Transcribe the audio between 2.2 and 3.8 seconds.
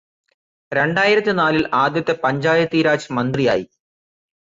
പഞ്ചായത്തീരാജ് മന്ത്രിയായി.